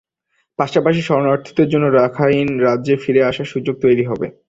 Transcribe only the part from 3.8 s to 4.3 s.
তৈরি করতে হবে।